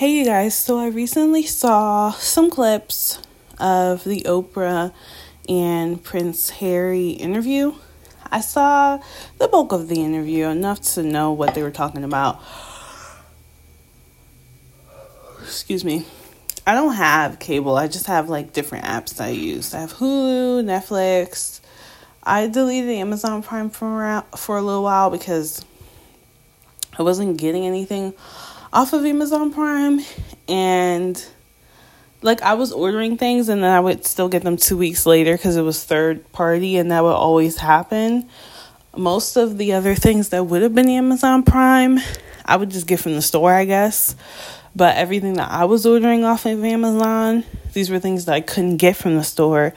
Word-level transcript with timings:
Hey, 0.00 0.12
you 0.12 0.24
guys. 0.24 0.56
So, 0.56 0.78
I 0.78 0.86
recently 0.86 1.42
saw 1.42 2.10
some 2.12 2.48
clips 2.48 3.18
of 3.58 4.02
the 4.02 4.22
Oprah 4.22 4.94
and 5.46 6.02
Prince 6.02 6.48
Harry 6.48 7.10
interview. 7.10 7.74
I 8.24 8.40
saw 8.40 9.02
the 9.36 9.46
bulk 9.46 9.72
of 9.72 9.88
the 9.88 10.02
interview, 10.02 10.46
enough 10.46 10.80
to 10.94 11.02
know 11.02 11.32
what 11.32 11.54
they 11.54 11.62
were 11.62 11.70
talking 11.70 12.02
about. 12.02 12.40
Excuse 15.42 15.84
me. 15.84 16.06
I 16.66 16.72
don't 16.72 16.94
have 16.94 17.38
cable, 17.38 17.76
I 17.76 17.86
just 17.86 18.06
have 18.06 18.30
like 18.30 18.54
different 18.54 18.86
apps 18.86 19.20
I 19.20 19.28
use. 19.28 19.74
I 19.74 19.80
have 19.80 19.92
Hulu, 19.92 20.64
Netflix. 20.64 21.60
I 22.22 22.46
deleted 22.46 22.88
Amazon 22.88 23.42
Prime 23.42 23.68
for, 23.68 24.24
for 24.34 24.56
a 24.56 24.62
little 24.62 24.82
while 24.82 25.10
because 25.10 25.62
I 26.98 27.02
wasn't 27.02 27.36
getting 27.36 27.66
anything 27.66 28.14
off 28.72 28.92
of 28.92 29.04
Amazon 29.04 29.52
Prime 29.52 30.00
and 30.48 31.24
like 32.22 32.42
I 32.42 32.54
was 32.54 32.72
ordering 32.72 33.16
things 33.16 33.48
and 33.48 33.62
then 33.62 33.70
I 33.70 33.80
would 33.80 34.06
still 34.06 34.28
get 34.28 34.42
them 34.42 34.56
2 34.56 34.76
weeks 34.76 35.06
later 35.06 35.36
cuz 35.36 35.56
it 35.56 35.62
was 35.62 35.82
third 35.82 36.30
party 36.32 36.76
and 36.76 36.90
that 36.90 37.02
would 37.02 37.14
always 37.14 37.58
happen. 37.58 38.28
Most 38.96 39.36
of 39.36 39.58
the 39.58 39.72
other 39.72 39.94
things 39.94 40.28
that 40.28 40.44
would 40.44 40.62
have 40.62 40.74
been 40.74 40.88
Amazon 40.88 41.42
Prime, 41.42 42.00
I 42.44 42.56
would 42.56 42.70
just 42.70 42.86
get 42.86 43.00
from 43.00 43.14
the 43.14 43.22
store, 43.22 43.52
I 43.52 43.64
guess. 43.64 44.14
But 44.74 44.96
everything 44.96 45.34
that 45.34 45.50
I 45.50 45.64
was 45.64 45.84
ordering 45.84 46.24
off 46.24 46.46
of 46.46 46.64
Amazon, 46.64 47.44
these 47.72 47.90
were 47.90 47.98
things 47.98 48.26
that 48.26 48.34
I 48.34 48.40
couldn't 48.40 48.76
get 48.76 48.96
from 48.96 49.16
the 49.16 49.24
store 49.24 49.74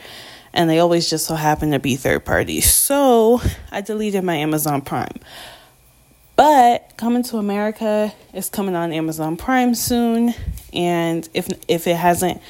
and 0.53 0.69
they 0.69 0.79
always 0.79 1.09
just 1.09 1.25
so 1.25 1.35
happened 1.35 1.73
to 1.73 1.79
be 1.79 1.95
third 1.95 2.25
party. 2.25 2.61
So, 2.61 3.41
I 3.71 3.81
deleted 3.81 4.23
my 4.23 4.35
Amazon 4.35 4.81
Prime. 4.81 5.19
But 6.35 6.93
Coming 6.97 7.23
to 7.23 7.37
America 7.37 8.13
is 8.33 8.49
coming 8.49 8.75
on 8.75 8.91
Amazon 8.91 9.37
Prime 9.37 9.75
soon, 9.75 10.33
and 10.71 11.27
if 11.33 11.47
if 11.67 11.85
it 11.85 11.95
hasn't 11.95 12.41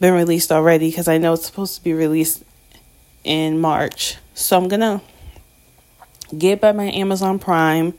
been 0.00 0.14
released 0.14 0.52
already, 0.52 0.90
because 0.90 1.08
I 1.08 1.18
know 1.18 1.32
it's 1.32 1.46
supposed 1.46 1.76
to 1.76 1.82
be 1.82 1.92
released 1.92 2.44
in 3.24 3.58
March, 3.58 4.16
so 4.34 4.56
I'm 4.56 4.68
gonna 4.68 5.00
get 6.36 6.60
by 6.60 6.72
my 6.72 6.90
Amazon 6.90 7.38
Prime, 7.38 7.94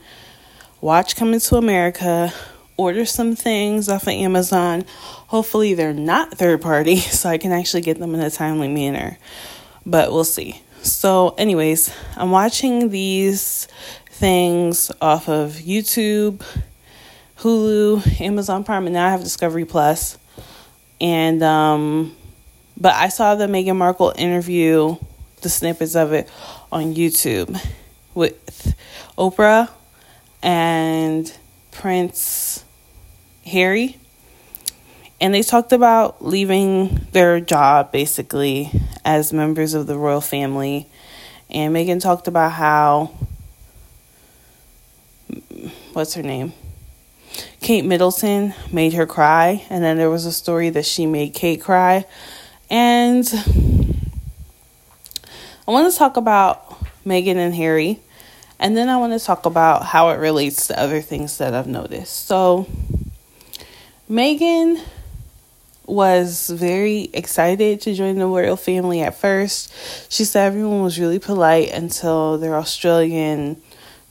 watch 0.81 1.15
Coming 1.15 1.39
to 1.39 1.55
America, 1.57 2.31
order 2.77 3.03
some 3.03 3.35
things 3.35 3.89
off 3.89 4.03
of 4.03 4.09
Amazon. 4.09 4.85
Hopefully, 5.27 5.73
they're 5.73 5.93
not 5.93 6.37
third 6.37 6.61
party, 6.61 6.95
so 6.97 7.27
I 7.27 7.37
can 7.37 7.51
actually 7.51 7.81
get 7.81 7.99
them 7.99 8.13
in 8.13 8.21
a 8.21 8.29
timely 8.29 8.69
manner. 8.69 9.17
But 9.85 10.11
we'll 10.11 10.23
see. 10.23 10.61
So, 10.83 11.29
anyways, 11.37 11.93
I'm 12.15 12.31
watching 12.31 12.89
these 12.89 13.67
things 14.17 14.91
off 14.99 15.29
of 15.29 15.51
YouTube, 15.53 16.43
Hulu, 17.39 18.19
Amazon 18.19 18.63
Prime, 18.63 18.87
and 18.87 18.93
now 18.93 19.07
I 19.07 19.11
have 19.11 19.23
Discovery 19.23 19.65
Plus. 19.65 20.17
And 20.99 21.43
um 21.43 22.15
but 22.79 22.93
I 22.95 23.09
saw 23.09 23.35
the 23.35 23.45
Meghan 23.45 23.75
Markle 23.75 24.13
interview, 24.15 24.97
the 25.41 25.49
snippets 25.49 25.95
of 25.95 26.13
it 26.13 26.29
on 26.71 26.95
YouTube 26.95 27.59
with 28.15 28.75
Oprah 29.17 29.69
and 30.41 31.31
Prince 31.71 32.65
Harry. 33.45 33.97
And 35.19 35.33
they 35.33 35.41
talked 35.41 35.73
about 35.73 36.23
leaving 36.23 37.07
their 37.11 37.39
job 37.39 37.91
basically 37.91 38.71
as 39.05 39.33
members 39.33 39.73
of 39.73 39.87
the 39.87 39.97
royal 39.97 40.21
family. 40.21 40.87
And 41.49 41.75
Meghan 41.75 42.01
talked 42.01 42.27
about 42.27 42.51
how 42.51 43.11
what's 45.97 46.13
her 46.13 46.21
name? 46.21 46.53
Kate 47.59 47.83
Middleton 47.83 48.53
made 48.71 48.93
her 48.93 49.07
cry, 49.07 49.65
and 49.71 49.83
then 49.83 49.97
there 49.97 50.11
was 50.11 50.27
a 50.27 50.31
story 50.31 50.69
that 50.69 50.85
she 50.85 51.07
made 51.07 51.33
Kate 51.33 51.59
cry. 51.59 52.05
And 52.69 53.27
I 55.67 55.71
want 55.71 55.91
to 55.91 55.97
talk 55.97 56.15
about 56.15 56.85
Meghan 57.03 57.37
and 57.37 57.55
Harry, 57.55 57.99
and 58.59 58.77
then 58.77 58.89
I 58.89 58.97
want 58.97 59.19
to 59.19 59.25
talk 59.25 59.47
about 59.47 59.85
how 59.85 60.09
it 60.09 60.19
relates 60.19 60.67
to 60.67 60.79
other 60.79 61.01
things 61.01 61.39
that 61.39 61.55
I've 61.55 61.65
noticed. 61.65 62.27
So, 62.27 62.67
Meghan 64.07 64.79
was 65.87 66.47
very 66.51 67.09
excited 67.11 67.81
to 67.81 67.95
join 67.95 68.19
the 68.19 68.27
royal 68.27 68.55
family 68.55 69.01
at 69.01 69.17
first. 69.17 69.73
She 70.11 70.25
said 70.25 70.45
everyone 70.45 70.83
was 70.83 70.99
really 70.99 71.17
polite 71.17 71.71
until 71.71 72.37
their 72.37 72.55
Australian 72.55 73.59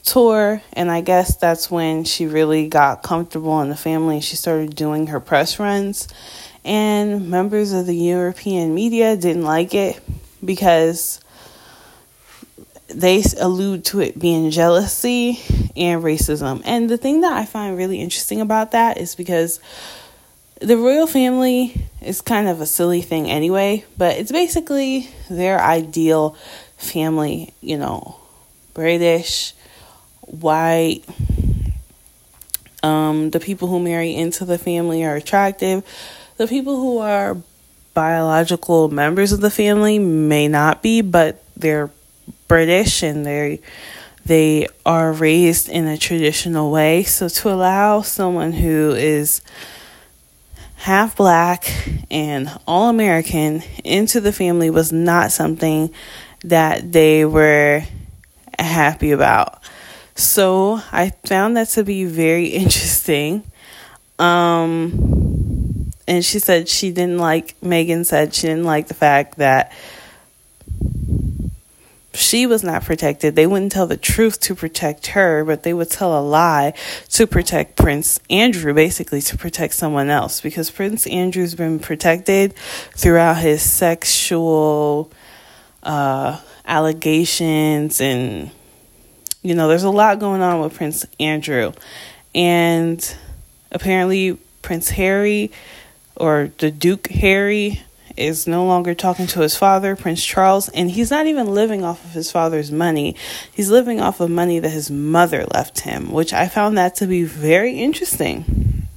tour 0.06 0.62
and 0.72 0.88
i 0.88 1.00
guess 1.00 1.36
that's 1.36 1.68
when 1.68 2.04
she 2.04 2.26
really 2.26 2.68
got 2.68 3.02
comfortable 3.02 3.60
in 3.60 3.68
the 3.68 3.76
family 3.76 4.20
she 4.20 4.36
started 4.36 4.74
doing 4.74 5.08
her 5.08 5.20
press 5.20 5.58
runs. 5.58 6.08
And 6.64 7.28
members 7.28 7.72
of 7.72 7.86
the 7.86 7.96
european 7.96 8.74
media 8.74 9.16
didn't 9.16 9.42
like 9.42 9.74
it 9.74 10.00
because 10.44 11.20
they 12.88 13.24
allude 13.40 13.84
to 13.86 14.00
it 14.00 14.16
being 14.16 14.50
jealousy 14.50 15.40
and 15.76 16.04
racism. 16.04 16.62
And 16.64 16.88
the 16.88 16.96
thing 16.96 17.22
that 17.22 17.32
i 17.32 17.44
find 17.44 17.76
really 17.76 18.00
interesting 18.00 18.40
about 18.40 18.70
that 18.70 18.98
is 18.98 19.16
because 19.16 19.60
the 20.60 20.76
royal 20.76 21.08
family 21.08 21.88
is 22.00 22.20
kind 22.20 22.46
of 22.46 22.60
a 22.60 22.66
silly 22.66 23.02
thing 23.02 23.28
anyway 23.28 23.84
but 23.98 24.16
it's 24.16 24.32
basically 24.32 25.10
their 25.28 25.60
ideal 25.60 26.34
family 26.78 27.52
you 27.60 27.76
know 27.76 28.16
british 28.72 29.52
white. 30.26 31.02
Um, 32.82 33.30
the 33.30 33.40
people 33.40 33.68
who 33.68 33.80
marry 33.80 34.14
into 34.14 34.44
the 34.44 34.58
family 34.58 35.04
are 35.04 35.16
attractive. 35.16 35.84
The 36.36 36.46
people 36.46 36.76
who 36.76 36.98
are 36.98 37.36
biological 37.94 38.90
members 38.90 39.32
of 39.32 39.40
the 39.40 39.50
family 39.50 39.98
may 39.98 40.48
not 40.48 40.82
be, 40.82 41.00
but 41.00 41.42
they're 41.56 41.90
British 42.48 43.02
and 43.02 43.24
they 43.24 43.60
they 44.24 44.66
are 44.84 45.12
raised 45.12 45.68
in 45.68 45.86
a 45.86 45.96
traditional 45.96 46.72
way. 46.72 47.04
So 47.04 47.28
to 47.28 47.48
allow 47.48 48.02
someone 48.02 48.52
who 48.52 48.92
is 48.92 49.40
half 50.74 51.16
black 51.16 51.64
and 52.10 52.50
all 52.66 52.88
American 52.88 53.62
into 53.84 54.20
the 54.20 54.32
family 54.32 54.68
was 54.68 54.92
not 54.92 55.30
something 55.30 55.90
that 56.42 56.92
they 56.92 57.24
were 57.24 57.84
happy 58.58 59.12
about. 59.12 59.62
So 60.16 60.80
I 60.92 61.10
found 61.26 61.56
that 61.58 61.68
to 61.70 61.84
be 61.84 62.04
very 62.04 62.46
interesting. 62.62 63.44
Um, 64.18 65.92
and 66.08 66.24
she 66.24 66.38
said 66.38 66.68
she 66.68 66.90
didn't 66.90 67.18
like, 67.18 67.54
Meghan 67.60 68.04
said 68.06 68.34
she 68.34 68.46
didn't 68.46 68.64
like 68.64 68.88
the 68.88 68.94
fact 68.94 69.36
that 69.36 69.72
she 72.14 72.46
was 72.46 72.64
not 72.64 72.82
protected. 72.82 73.36
They 73.36 73.46
wouldn't 73.46 73.72
tell 73.72 73.86
the 73.86 73.98
truth 73.98 74.40
to 74.40 74.54
protect 74.54 75.08
her, 75.08 75.44
but 75.44 75.64
they 75.64 75.74
would 75.74 75.90
tell 75.90 76.18
a 76.18 76.22
lie 76.22 76.72
to 77.10 77.26
protect 77.26 77.76
Prince 77.76 78.18
Andrew, 78.30 78.72
basically 78.72 79.20
to 79.20 79.36
protect 79.36 79.74
someone 79.74 80.08
else. 80.08 80.40
Because 80.40 80.70
Prince 80.70 81.06
Andrew's 81.06 81.54
been 81.54 81.78
protected 81.78 82.54
throughout 82.92 83.36
his 83.36 83.60
sexual 83.60 85.10
uh, 85.82 86.40
allegations 86.64 88.00
and 88.00 88.50
you 89.46 89.54
know, 89.54 89.68
there's 89.68 89.84
a 89.84 89.90
lot 89.90 90.18
going 90.18 90.42
on 90.42 90.60
with 90.60 90.74
Prince 90.74 91.06
Andrew. 91.20 91.72
And 92.34 93.16
apparently, 93.70 94.36
Prince 94.60 94.90
Harry 94.90 95.52
or 96.16 96.50
the 96.58 96.72
Duke 96.72 97.06
Harry 97.08 97.80
is 98.16 98.48
no 98.48 98.66
longer 98.66 98.92
talking 98.92 99.28
to 99.28 99.40
his 99.40 99.56
father, 99.56 99.94
Prince 99.94 100.24
Charles, 100.24 100.68
and 100.70 100.90
he's 100.90 101.12
not 101.12 101.28
even 101.28 101.54
living 101.54 101.84
off 101.84 102.04
of 102.04 102.10
his 102.10 102.28
father's 102.32 102.72
money. 102.72 103.14
He's 103.52 103.70
living 103.70 104.00
off 104.00 104.18
of 104.18 104.30
money 104.30 104.58
that 104.58 104.70
his 104.70 104.90
mother 104.90 105.46
left 105.54 105.80
him, 105.80 106.10
which 106.10 106.32
I 106.32 106.48
found 106.48 106.76
that 106.76 106.96
to 106.96 107.06
be 107.06 107.22
very 107.22 107.78
interesting. 107.78 108.88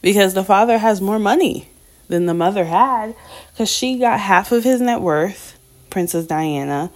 Because 0.00 0.34
the 0.34 0.44
father 0.44 0.78
has 0.78 1.00
more 1.00 1.18
money 1.18 1.70
than 2.06 2.26
the 2.26 2.34
mother 2.34 2.66
had, 2.66 3.16
because 3.50 3.68
she 3.68 3.98
got 3.98 4.20
half 4.20 4.52
of 4.52 4.62
his 4.62 4.80
net 4.80 5.00
worth, 5.00 5.58
Princess 5.90 6.26
Diana 6.26 6.92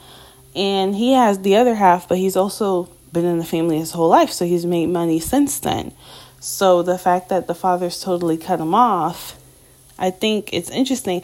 and 0.57 0.97
he 0.97 1.13
has 1.13 1.41
the 1.41 1.57
other 1.57 1.75
half, 1.75 2.09
but 2.09 2.19
he's 2.19 2.35
also 2.35 2.89
been 3.13 3.27
in 3.27 3.39
the 3.39 3.45
family 3.45 3.79
his 3.79 3.93
whole 3.93 4.09
life, 4.09 4.31
so 4.31 4.47
he's 4.47 4.65
made 4.65 4.87
money 4.87 5.21
since 5.21 5.59
then. 5.61 5.93
So 6.41 6.83
the 6.83 6.99
fact 6.99 7.29
that 7.29 7.47
the 7.47 7.55
father's 7.55 8.01
totally 8.01 8.39
cut 8.39 8.61
him 8.61 8.75
off, 8.75 9.39
I 9.99 10.11
think 10.11 10.51
it's 10.53 10.71
interesting. 10.71 11.23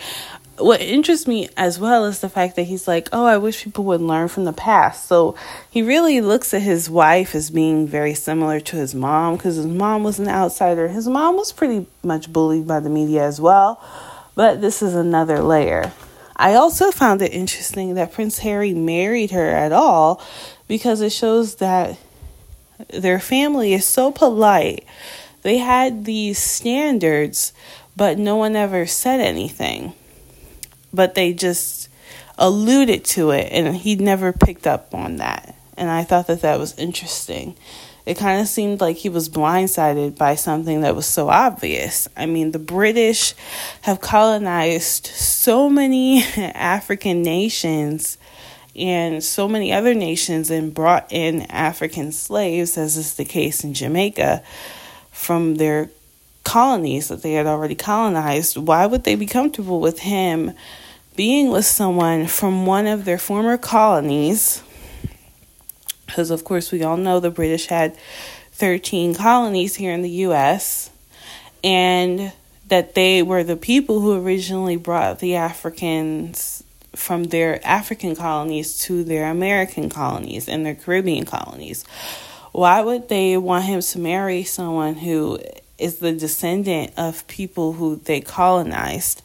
What 0.58 0.82
interests 0.82 1.26
me 1.26 1.48
as 1.56 1.78
well 1.78 2.04
is 2.04 2.20
the 2.20 2.28
fact 2.28 2.56
that 2.56 2.64
he's 2.64 2.86
like, 2.86 3.08
oh, 3.10 3.24
I 3.24 3.38
wish 3.38 3.64
people 3.64 3.84
would 3.84 4.02
learn 4.02 4.28
from 4.28 4.44
the 4.44 4.52
past. 4.52 5.06
So 5.06 5.34
he 5.70 5.80
really 5.80 6.20
looks 6.20 6.52
at 6.52 6.60
his 6.60 6.90
wife 6.90 7.34
as 7.34 7.50
being 7.50 7.86
very 7.86 8.14
similar 8.14 8.60
to 8.60 8.76
his 8.76 8.94
mom 8.94 9.36
because 9.36 9.56
his 9.56 9.66
mom 9.66 10.02
was 10.02 10.18
an 10.18 10.28
outsider. 10.28 10.88
His 10.88 11.08
mom 11.08 11.36
was 11.36 11.52
pretty 11.52 11.86
much 12.02 12.30
bullied 12.30 12.66
by 12.66 12.80
the 12.80 12.90
media 12.90 13.24
as 13.24 13.40
well, 13.40 13.82
but 14.34 14.60
this 14.60 14.82
is 14.82 14.94
another 14.94 15.40
layer. 15.40 15.92
I 16.42 16.54
also 16.54 16.90
found 16.90 17.22
it 17.22 17.32
interesting 17.32 17.94
that 17.94 18.12
Prince 18.12 18.38
Harry 18.38 18.74
married 18.74 19.30
her 19.30 19.48
at 19.48 19.72
all 19.72 20.20
because 20.66 21.00
it 21.00 21.12
shows 21.12 21.56
that 21.56 21.98
their 22.88 23.20
family 23.20 23.74
is 23.74 23.86
so 23.86 24.10
polite 24.10 24.84
they 25.42 25.58
had 25.58 26.04
these 26.04 26.38
standards, 26.38 27.52
but 27.96 28.18
no 28.18 28.36
one 28.36 28.56
ever 28.56 28.86
said 28.86 29.20
anything. 29.20 29.92
But 30.92 31.14
they 31.14 31.32
just 31.32 31.88
alluded 32.38 33.04
to 33.04 33.30
it, 33.30 33.48
and 33.50 33.76
he 33.76 33.96
never 33.96 34.32
picked 34.32 34.66
up 34.66 34.94
on 34.94 35.16
that. 35.16 35.56
And 35.76 35.90
I 35.90 36.04
thought 36.04 36.28
that 36.28 36.42
that 36.42 36.58
was 36.58 36.78
interesting. 36.78 37.56
It 38.06 38.18
kind 38.18 38.40
of 38.40 38.48
seemed 38.48 38.80
like 38.80 38.96
he 38.96 39.08
was 39.08 39.28
blindsided 39.28 40.16
by 40.16 40.34
something 40.34 40.80
that 40.80 40.96
was 40.96 41.06
so 41.06 41.28
obvious. 41.28 42.08
I 42.16 42.26
mean, 42.26 42.52
the 42.52 42.58
British 42.58 43.34
have 43.82 44.00
colonized 44.00 45.06
so 45.42 45.68
many 45.68 46.22
African 46.36 47.20
nations 47.20 48.16
and 48.76 49.24
so 49.24 49.48
many 49.48 49.72
other 49.72 49.92
nations 49.92 50.52
and 50.52 50.72
brought 50.72 51.12
in 51.12 51.42
African 51.50 52.12
slaves, 52.12 52.78
as 52.78 52.96
is 52.96 53.16
the 53.16 53.24
case 53.24 53.64
in 53.64 53.74
Jamaica, 53.74 54.44
from 55.10 55.56
their 55.56 55.90
colonies 56.44 57.08
that 57.08 57.24
they 57.24 57.32
had 57.32 57.48
already 57.48 57.74
colonized. 57.74 58.56
Why 58.56 58.86
would 58.86 59.02
they 59.02 59.16
be 59.16 59.26
comfortable 59.26 59.80
with 59.80 59.98
him 59.98 60.52
being 61.16 61.50
with 61.50 61.64
someone 61.64 62.28
from 62.28 62.64
one 62.64 62.86
of 62.86 63.04
their 63.04 63.18
former 63.18 63.58
colonies? 63.58 64.62
Because, 66.06 66.30
of 66.30 66.44
course, 66.44 66.70
we 66.70 66.84
all 66.84 66.96
know 66.96 67.18
the 67.18 67.32
British 67.32 67.66
had 67.66 67.96
13 68.52 69.16
colonies 69.16 69.74
here 69.74 69.92
in 69.92 70.02
the 70.02 70.10
U.S. 70.10 70.90
and 71.64 72.32
that 72.72 72.94
they 72.94 73.22
were 73.22 73.44
the 73.44 73.54
people 73.54 74.00
who 74.00 74.18
originally 74.18 74.76
brought 74.76 75.18
the 75.18 75.34
Africans 75.34 76.64
from 76.96 77.24
their 77.24 77.60
African 77.66 78.16
colonies 78.16 78.78
to 78.78 79.04
their 79.04 79.30
American 79.30 79.90
colonies 79.90 80.48
and 80.48 80.64
their 80.64 80.74
Caribbean 80.74 81.26
colonies. 81.26 81.84
Why 82.52 82.80
would 82.80 83.10
they 83.10 83.36
want 83.36 83.66
him 83.66 83.82
to 83.82 83.98
marry 83.98 84.42
someone 84.44 84.94
who 84.94 85.38
is 85.76 85.98
the 85.98 86.12
descendant 86.12 86.94
of 86.96 87.26
people 87.26 87.74
who 87.74 87.96
they 87.96 88.22
colonized? 88.22 89.20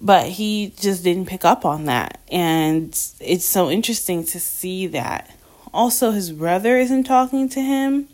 But 0.00 0.26
he 0.28 0.72
just 0.78 1.02
didn't 1.02 1.26
pick 1.26 1.44
up 1.44 1.64
on 1.64 1.86
that. 1.86 2.20
And 2.30 2.90
it's 3.18 3.44
so 3.44 3.68
interesting 3.72 4.24
to 4.26 4.38
see 4.38 4.86
that. 4.86 5.28
Also, 5.74 6.12
his 6.12 6.30
brother 6.30 6.78
isn't 6.78 7.02
talking 7.02 7.48
to 7.48 7.60
him. 7.60 8.08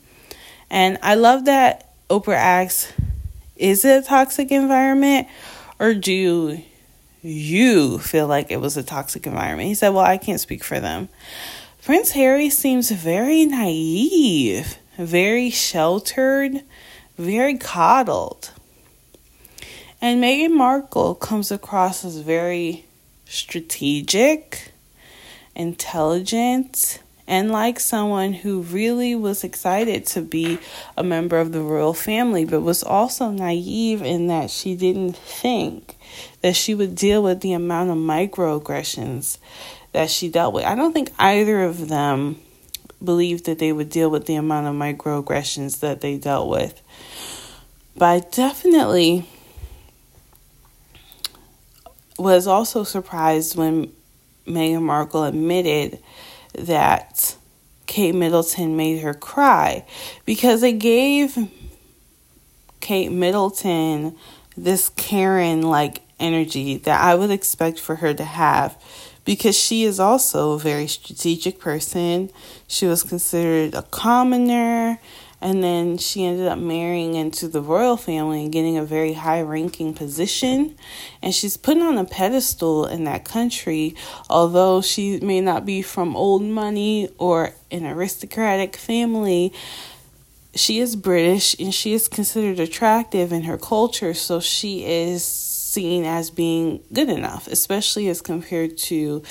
And 0.70 0.96
I 1.02 1.16
love 1.16 1.44
that 1.44 1.90
Oprah 2.08 2.36
asks, 2.36 2.90
Is 3.56 3.84
it 3.84 4.04
a 4.04 4.06
toxic 4.06 4.50
environment? 4.50 5.28
Or 5.78 5.94
do 5.94 6.60
you 7.22 7.98
feel 7.98 8.26
like 8.26 8.50
it 8.50 8.60
was 8.60 8.76
a 8.76 8.82
toxic 8.82 9.26
environment? 9.26 9.68
He 9.68 9.74
said, 9.74 9.90
Well, 9.90 10.04
I 10.04 10.18
can't 10.18 10.40
speak 10.40 10.64
for 10.64 10.80
them. 10.80 11.08
Prince 11.84 12.12
Harry 12.12 12.50
seems 12.50 12.90
very 12.90 13.44
naive, 13.44 14.78
very 14.96 15.50
sheltered, 15.50 16.62
very 17.18 17.56
coddled. 17.58 18.50
And 20.00 20.22
Meghan 20.22 20.52
Markle 20.52 21.14
comes 21.14 21.50
across 21.50 22.04
as 22.04 22.18
very 22.18 22.86
strategic, 23.26 24.72
intelligent, 25.54 27.00
and 27.26 27.50
like 27.50 27.80
someone 27.80 28.32
who 28.32 28.60
really 28.62 29.14
was 29.14 29.44
excited 29.44 30.06
to 30.06 30.20
be 30.20 30.58
a 30.96 31.02
member 31.02 31.38
of 31.38 31.52
the 31.52 31.60
royal 31.60 31.94
family, 31.94 32.44
but 32.44 32.60
was 32.60 32.82
also 32.82 33.30
naive 33.30 34.02
in 34.02 34.26
that 34.26 34.50
she 34.50 34.76
didn't 34.76 35.16
think 35.16 35.96
that 36.42 36.54
she 36.54 36.74
would 36.74 36.94
deal 36.94 37.22
with 37.22 37.40
the 37.40 37.52
amount 37.52 37.90
of 37.90 37.96
microaggressions 37.96 39.38
that 39.92 40.10
she 40.10 40.28
dealt 40.28 40.52
with. 40.52 40.64
I 40.64 40.74
don't 40.74 40.92
think 40.92 41.10
either 41.18 41.62
of 41.62 41.88
them 41.88 42.40
believed 43.02 43.46
that 43.46 43.58
they 43.58 43.72
would 43.72 43.88
deal 43.88 44.10
with 44.10 44.26
the 44.26 44.34
amount 44.34 44.66
of 44.66 44.74
microaggressions 44.74 45.80
that 45.80 46.00
they 46.00 46.18
dealt 46.18 46.48
with. 46.48 46.82
But 47.96 48.06
I 48.06 48.20
definitely 48.30 49.26
was 52.18 52.46
also 52.46 52.84
surprised 52.84 53.56
when 53.56 53.92
Meghan 54.46 54.82
Markle 54.82 55.24
admitted 55.24 55.98
that 56.58 57.36
Kate 57.86 58.14
Middleton 58.14 58.76
made 58.76 59.00
her 59.00 59.14
cry 59.14 59.84
because 60.24 60.62
it 60.62 60.78
gave 60.78 61.36
Kate 62.80 63.12
Middleton 63.12 64.16
this 64.56 64.88
Karen 64.90 65.62
like 65.62 66.00
energy 66.20 66.76
that 66.78 67.00
I 67.00 67.14
would 67.14 67.30
expect 67.30 67.78
for 67.78 67.96
her 67.96 68.14
to 68.14 68.24
have 68.24 68.80
because 69.24 69.56
she 69.58 69.84
is 69.84 69.98
also 69.98 70.52
a 70.52 70.58
very 70.58 70.86
strategic 70.86 71.58
person. 71.58 72.30
She 72.66 72.86
was 72.86 73.02
considered 73.02 73.74
a 73.74 73.82
commoner 73.82 74.98
and 75.40 75.62
then 75.62 75.98
she 75.98 76.24
ended 76.24 76.46
up 76.46 76.58
marrying 76.58 77.14
into 77.14 77.48
the 77.48 77.60
royal 77.60 77.96
family 77.96 78.44
and 78.44 78.52
getting 78.52 78.78
a 78.78 78.84
very 78.84 79.12
high 79.12 79.42
ranking 79.42 79.92
position. 79.94 80.76
And 81.22 81.34
she's 81.34 81.56
put 81.56 81.78
on 81.78 81.98
a 81.98 82.04
pedestal 82.04 82.86
in 82.86 83.04
that 83.04 83.24
country, 83.24 83.94
although 84.30 84.80
she 84.80 85.20
may 85.20 85.40
not 85.40 85.66
be 85.66 85.82
from 85.82 86.16
old 86.16 86.42
money 86.42 87.08
or 87.18 87.52
an 87.70 87.86
aristocratic 87.86 88.76
family. 88.76 89.52
She 90.54 90.78
is 90.78 90.96
British 90.96 91.58
and 91.58 91.74
she 91.74 91.92
is 91.94 92.08
considered 92.08 92.60
attractive 92.60 93.32
in 93.32 93.42
her 93.42 93.58
culture, 93.58 94.14
so 94.14 94.40
she 94.40 94.84
is 94.84 95.24
seen 95.24 96.04
as 96.04 96.30
being 96.30 96.80
good 96.92 97.08
enough, 97.10 97.48
especially 97.48 98.08
as 98.08 98.22
compared 98.22 98.78
to 98.78 99.22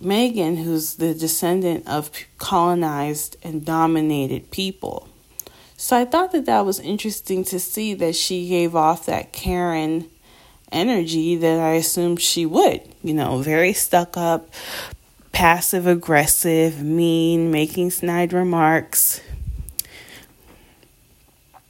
Meghan, 0.00 0.62
who's 0.62 0.96
the 0.96 1.14
descendant 1.14 1.86
of 1.88 2.10
colonized 2.38 3.36
and 3.42 3.64
dominated 3.64 4.50
people. 4.50 5.08
So 5.76 5.96
I 5.96 6.04
thought 6.04 6.32
that 6.32 6.46
that 6.46 6.64
was 6.64 6.80
interesting 6.80 7.44
to 7.44 7.58
see 7.60 7.94
that 7.94 8.14
she 8.16 8.48
gave 8.48 8.74
off 8.74 9.06
that 9.06 9.32
Karen 9.32 10.08
energy 10.72 11.36
that 11.36 11.60
I 11.60 11.74
assumed 11.74 12.20
she 12.20 12.46
would. 12.46 12.82
You 13.02 13.14
know, 13.14 13.38
very 13.38 13.72
stuck 13.72 14.16
up, 14.16 14.48
passive 15.32 15.86
aggressive, 15.86 16.82
mean, 16.82 17.50
making 17.50 17.90
snide 17.90 18.32
remarks. 18.32 19.20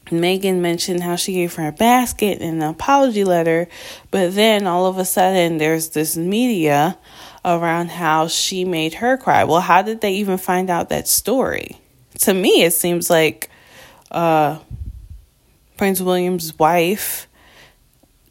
Meghan 0.07 0.61
mentioned 0.61 1.03
how 1.03 1.17
she 1.17 1.33
gave 1.33 1.55
her 1.55 1.69
a 1.69 1.73
basket 1.73 2.41
and 2.41 2.63
an 2.63 2.69
apology 2.69 3.25
letter, 3.25 3.69
but 4.11 4.35
then 4.35 4.67
all 4.67 4.87
of 4.87 4.99
a 4.99 5.05
sudden 5.05 5.59
there's 5.59 5.91
this 5.91 6.17
media 6.17 6.99
around 7.45 7.91
how 7.91 8.29
she 8.29 8.65
made 8.65 8.95
her 8.95 9.17
cry. 9.17 9.45
Well, 9.45 9.61
how 9.61 9.83
did 9.83 10.01
they 10.01 10.15
even 10.15 10.39
find 10.39 10.71
out 10.71 10.89
that 10.89 11.09
story? 11.09 11.79
To 12.21 12.35
me, 12.35 12.63
it 12.63 12.73
seems 12.73 13.11
like 13.11 13.51
uh, 14.11 14.59
Prince 15.77 16.01
William's 16.01 16.59
wife 16.59 17.29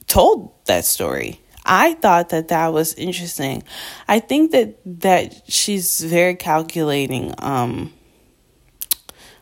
told 0.08 0.54
that 0.66 0.86
story. 0.86 1.40
I 1.66 1.94
thought 1.94 2.30
that 2.30 2.50
that 2.50 2.74
was 2.74 2.94
interesting. 2.96 3.64
I 4.08 4.20
think 4.20 4.52
that 4.52 4.80
that 5.02 5.50
she's 5.50 6.02
very 6.02 6.36
calculating. 6.36 7.34
Um, 7.38 7.94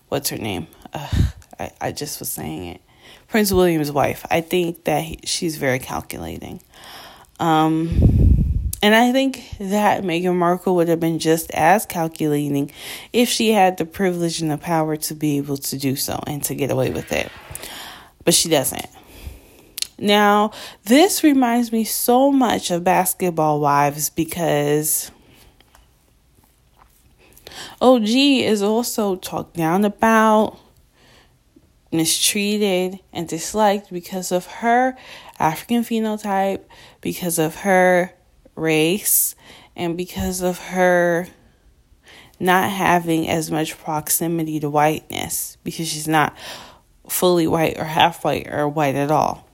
what's 0.09 0.29
her 0.29 0.37
name? 0.37 0.67
Uh, 0.93 1.09
I 1.59 1.71
I 1.81 1.91
just 1.91 2.19
was 2.19 2.31
saying 2.31 2.65
it. 2.65 2.81
Prince 3.27 3.51
William's 3.51 3.91
wife. 3.91 4.25
I 4.29 4.41
think 4.41 4.83
that 4.83 5.03
he, 5.03 5.19
she's 5.23 5.57
very 5.57 5.79
calculating. 5.79 6.61
Um, 7.39 8.30
and 8.81 8.95
I 8.95 9.11
think 9.11 9.43
that 9.59 10.03
Meghan 10.03 10.35
Markle 10.35 10.75
would 10.75 10.87
have 10.87 10.99
been 10.99 11.19
just 11.19 11.51
as 11.51 11.85
calculating 11.85 12.71
if 13.13 13.29
she 13.29 13.51
had 13.51 13.77
the 13.77 13.85
privilege 13.85 14.41
and 14.41 14.49
the 14.49 14.57
power 14.57 14.95
to 14.97 15.13
be 15.13 15.37
able 15.37 15.57
to 15.57 15.77
do 15.77 15.95
so 15.95 16.19
and 16.25 16.43
to 16.45 16.55
get 16.55 16.71
away 16.71 16.89
with 16.89 17.11
it. 17.11 17.31
But 18.25 18.33
she 18.33 18.49
doesn't. 18.49 18.87
Now, 19.99 20.51
this 20.85 21.23
reminds 21.23 21.71
me 21.71 21.83
so 21.83 22.31
much 22.31 22.71
of 22.71 22.83
Basketball 22.83 23.59
Wives 23.59 24.09
because 24.09 25.11
OG 27.79 28.07
is 28.07 28.63
also 28.63 29.15
talked 29.15 29.55
down 29.55 29.85
about, 29.85 30.57
mistreated, 31.91 32.99
and 33.13 33.27
disliked 33.27 33.91
because 33.91 34.31
of 34.31 34.47
her 34.47 34.97
African 35.37 35.83
phenotype, 35.83 36.61
because 37.01 37.37
of 37.37 37.57
her 37.57 38.13
race 38.55 39.35
and 39.75 39.97
because 39.97 40.41
of 40.41 40.59
her 40.59 41.27
not 42.39 42.71
having 42.71 43.29
as 43.29 43.51
much 43.51 43.77
proximity 43.77 44.59
to 44.59 44.69
whiteness 44.69 45.57
because 45.63 45.87
she's 45.87 46.07
not 46.07 46.35
fully 47.07 47.45
white 47.45 47.77
or 47.77 47.83
half 47.83 48.23
white 48.25 48.47
or 48.47 48.67
white 48.67 48.95
at 48.95 49.11
all. 49.11 49.47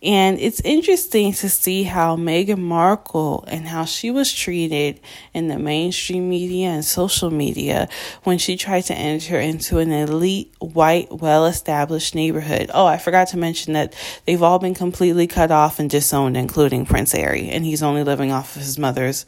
And 0.00 0.38
it's 0.38 0.60
interesting 0.60 1.32
to 1.32 1.48
see 1.48 1.82
how 1.82 2.16
Meghan 2.16 2.58
Markle 2.58 3.44
and 3.48 3.66
how 3.66 3.84
she 3.84 4.12
was 4.12 4.32
treated 4.32 5.00
in 5.34 5.48
the 5.48 5.58
mainstream 5.58 6.28
media 6.30 6.68
and 6.68 6.84
social 6.84 7.32
media 7.32 7.88
when 8.22 8.38
she 8.38 8.56
tried 8.56 8.82
to 8.82 8.94
enter 8.94 9.40
into 9.40 9.78
an 9.78 9.90
elite, 9.90 10.54
white, 10.60 11.10
well 11.10 11.46
established 11.46 12.14
neighborhood. 12.14 12.70
Oh, 12.72 12.86
I 12.86 12.96
forgot 12.96 13.28
to 13.28 13.38
mention 13.38 13.72
that 13.72 13.92
they've 14.24 14.42
all 14.42 14.60
been 14.60 14.74
completely 14.74 15.26
cut 15.26 15.50
off 15.50 15.80
and 15.80 15.90
disowned, 15.90 16.36
including 16.36 16.86
Prince 16.86 17.10
Harry, 17.12 17.48
and 17.48 17.64
he's 17.64 17.82
only 17.82 18.04
living 18.04 18.30
off 18.30 18.54
of 18.54 18.62
his 18.62 18.78
mother's 18.78 19.26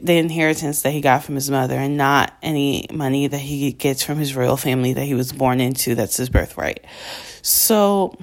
the 0.00 0.16
inheritance 0.16 0.82
that 0.82 0.90
he 0.90 1.00
got 1.00 1.24
from 1.24 1.34
his 1.34 1.50
mother 1.50 1.74
and 1.74 1.96
not 1.96 2.32
any 2.40 2.86
money 2.92 3.26
that 3.26 3.38
he 3.38 3.72
gets 3.72 4.02
from 4.02 4.16
his 4.16 4.36
royal 4.36 4.56
family 4.56 4.92
that 4.92 5.04
he 5.04 5.14
was 5.14 5.32
born 5.32 5.60
into 5.60 5.96
that's 5.96 6.16
his 6.16 6.28
birthright. 6.28 6.84
So 7.42 8.16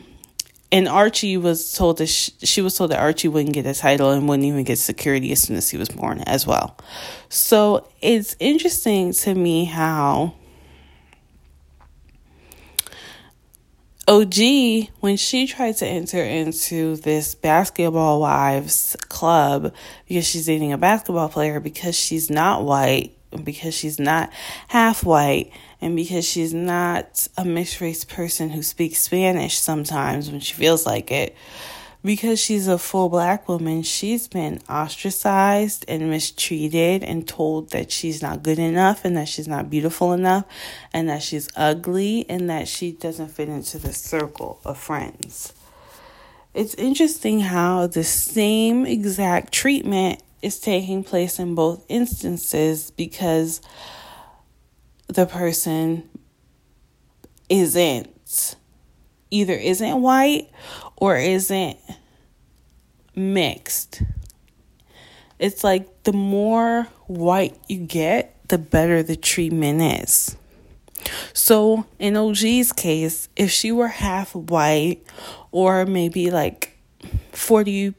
and 0.71 0.87
Archie 0.87 1.37
was 1.37 1.73
told 1.73 1.97
that 1.97 2.07
she, 2.07 2.31
she, 2.43 2.61
was 2.61 2.77
told 2.77 2.91
that 2.91 2.99
Archie 2.99 3.27
wouldn't 3.27 3.53
get 3.53 3.65
a 3.65 3.73
title 3.73 4.11
and 4.11 4.29
wouldn't 4.29 4.45
even 4.45 4.63
get 4.63 4.77
security 4.77 5.31
as 5.31 5.41
soon 5.41 5.55
as 5.55 5.69
he 5.69 5.77
was 5.77 5.89
born 5.89 6.19
as 6.27 6.45
well. 6.45 6.77
So 7.29 7.87
it's 8.01 8.35
interesting 8.39 9.13
to 9.13 9.33
me 9.33 9.65
how 9.65 10.35
OG, 14.07 14.89
when 15.01 15.17
she 15.17 15.47
tried 15.47 15.77
to 15.77 15.87
enter 15.87 16.23
into 16.23 16.95
this 16.97 17.35
basketball 17.35 18.21
wives 18.21 18.95
club 19.07 19.73
because 20.07 20.25
she's 20.25 20.47
dating 20.47 20.73
a 20.73 20.77
basketball 20.77 21.29
player 21.29 21.59
because 21.59 21.95
she's 21.95 22.29
not 22.29 22.63
white, 22.63 23.15
because 23.43 23.73
she's 23.73 23.99
not 23.99 24.31
half 24.67 25.03
white 25.03 25.51
and 25.81 25.95
because 25.95 26.25
she's 26.25 26.53
not 26.53 27.27
a 27.37 27.45
mixed 27.45 27.81
race 27.81 28.03
person 28.03 28.49
who 28.49 28.61
speaks 28.61 28.99
Spanish 28.99 29.57
sometimes 29.57 30.29
when 30.29 30.39
she 30.39 30.53
feels 30.53 30.85
like 30.85 31.11
it, 31.11 31.35
because 32.03 32.39
she's 32.39 32.67
a 32.67 32.77
full 32.77 33.09
black 33.09 33.47
woman, 33.49 33.83
she's 33.83 34.27
been 34.27 34.61
ostracized 34.69 35.83
and 35.87 36.09
mistreated 36.09 37.03
and 37.03 37.27
told 37.27 37.71
that 37.71 37.91
she's 37.91 38.21
not 38.21 38.41
good 38.41 38.59
enough 38.59 39.03
and 39.03 39.17
that 39.17 39.27
she's 39.27 39.47
not 39.47 39.69
beautiful 39.69 40.13
enough 40.13 40.45
and 40.93 41.09
that 41.09 41.21
she's 41.21 41.49
ugly 41.55 42.25
and 42.29 42.49
that 42.49 42.67
she 42.67 42.93
doesn't 42.93 43.29
fit 43.29 43.49
into 43.49 43.77
the 43.77 43.91
circle 43.91 44.59
of 44.63 44.77
friends. 44.77 45.53
It's 46.53 46.73
interesting 46.75 47.41
how 47.41 47.87
the 47.87 48.03
same 48.03 48.85
exact 48.85 49.53
treatment 49.53 50.23
is 50.41 50.59
taking 50.59 51.03
place 51.03 51.37
in 51.37 51.53
both 51.53 51.85
instances 51.89 52.91
because 52.91 53.61
the 55.09 55.25
person 55.25 56.07
isn't 57.49 58.55
either 59.31 59.53
isn't 59.53 60.01
white 60.01 60.49
or 60.95 61.17
isn't 61.17 61.77
mixed. 63.15 64.03
It's 65.39 65.63
like 65.63 66.03
the 66.03 66.13
more 66.13 66.83
white 67.07 67.57
you 67.67 67.79
get, 67.79 68.35
the 68.49 68.57
better 68.57 69.03
the 69.03 69.15
treatment 69.15 69.81
is. 70.03 70.35
So, 71.33 71.85
in 71.97 72.17
OG's 72.17 72.73
case, 72.73 73.29
if 73.35 73.49
she 73.49 73.71
were 73.71 73.87
half 73.87 74.35
white 74.35 75.01
or 75.51 75.85
maybe 75.85 76.29
like 76.29 76.77
40 77.31 77.93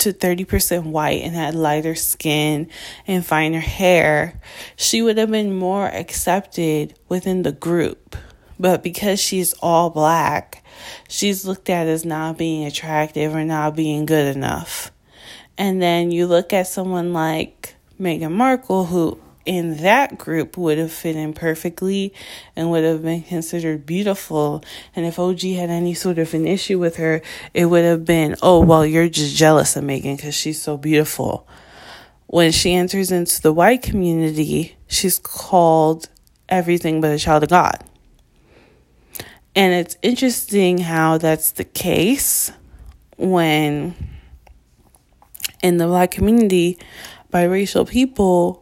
to 0.00 0.12
30% 0.12 0.84
white 0.84 1.22
and 1.22 1.34
had 1.34 1.54
lighter 1.54 1.94
skin 1.94 2.68
and 3.06 3.24
finer 3.24 3.60
hair, 3.60 4.40
she 4.76 5.02
would 5.02 5.18
have 5.18 5.30
been 5.30 5.56
more 5.56 5.86
accepted 5.86 6.98
within 7.08 7.42
the 7.42 7.52
group. 7.52 8.16
But 8.58 8.82
because 8.82 9.20
she's 9.20 9.54
all 9.54 9.88
black, 9.90 10.64
she's 11.08 11.46
looked 11.46 11.70
at 11.70 11.86
as 11.86 12.04
not 12.04 12.36
being 12.36 12.66
attractive 12.66 13.34
or 13.34 13.44
not 13.44 13.76
being 13.76 14.04
good 14.04 14.36
enough. 14.36 14.90
And 15.56 15.80
then 15.80 16.10
you 16.10 16.26
look 16.26 16.52
at 16.52 16.66
someone 16.66 17.12
like 17.12 17.74
Meghan 17.98 18.32
Markle, 18.32 18.86
who 18.86 19.20
in 19.46 19.78
that 19.78 20.18
group 20.18 20.56
would 20.56 20.78
have 20.78 20.92
fit 20.92 21.16
in 21.16 21.32
perfectly 21.32 22.12
and 22.54 22.70
would 22.70 22.84
have 22.84 23.02
been 23.02 23.22
considered 23.22 23.86
beautiful. 23.86 24.62
And 24.94 25.06
if 25.06 25.18
OG 25.18 25.40
had 25.40 25.70
any 25.70 25.94
sort 25.94 26.18
of 26.18 26.34
an 26.34 26.46
issue 26.46 26.78
with 26.78 26.96
her, 26.96 27.22
it 27.54 27.66
would 27.66 27.84
have 27.84 28.04
been, 28.04 28.36
oh, 28.42 28.60
well, 28.60 28.84
you're 28.84 29.08
just 29.08 29.34
jealous 29.34 29.76
of 29.76 29.84
Meghan 29.84 30.16
because 30.16 30.34
she's 30.34 30.60
so 30.60 30.76
beautiful. 30.76 31.46
When 32.26 32.52
she 32.52 32.74
enters 32.74 33.10
into 33.10 33.40
the 33.42 33.52
white 33.52 33.82
community, 33.82 34.76
she's 34.86 35.18
called 35.18 36.08
everything 36.48 37.00
but 37.00 37.10
a 37.10 37.18
child 37.18 37.42
of 37.42 37.48
God. 37.48 37.82
And 39.56 39.74
it's 39.74 39.96
interesting 40.02 40.78
how 40.78 41.18
that's 41.18 41.52
the 41.52 41.64
case 41.64 42.52
when 43.16 43.94
in 45.62 45.78
the 45.78 45.86
black 45.86 46.10
community, 46.10 46.78
biracial 47.32 47.88
people 47.88 48.59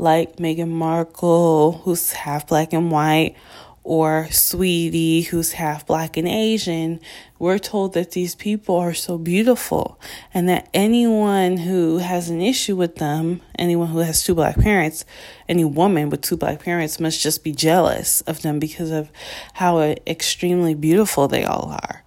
like 0.00 0.36
Meghan 0.36 0.68
Markle, 0.68 1.82
who's 1.84 2.12
half 2.12 2.46
black 2.46 2.72
and 2.72 2.90
white, 2.90 3.36
or 3.82 4.26
Saweetie, 4.30 5.26
who's 5.26 5.52
half 5.52 5.86
black 5.86 6.16
and 6.16 6.28
Asian, 6.28 7.00
we're 7.38 7.58
told 7.58 7.94
that 7.94 8.10
these 8.10 8.34
people 8.34 8.76
are 8.76 8.92
so 8.92 9.16
beautiful 9.16 9.98
and 10.34 10.48
that 10.48 10.68
anyone 10.74 11.56
who 11.56 11.98
has 11.98 12.28
an 12.28 12.42
issue 12.42 12.76
with 12.76 12.96
them, 12.96 13.40
anyone 13.58 13.88
who 13.88 13.98
has 13.98 14.22
two 14.22 14.34
black 14.34 14.58
parents, 14.58 15.04
any 15.48 15.64
woman 15.64 16.10
with 16.10 16.20
two 16.20 16.36
black 16.36 16.62
parents 16.62 17.00
must 17.00 17.22
just 17.22 17.42
be 17.42 17.52
jealous 17.52 18.20
of 18.22 18.42
them 18.42 18.58
because 18.58 18.90
of 18.90 19.10
how 19.54 19.80
extremely 19.80 20.74
beautiful 20.74 21.26
they 21.26 21.44
all 21.44 21.70
are. 21.70 22.04